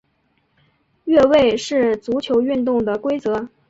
[1.03, 3.49] 越位是足球运动的规则。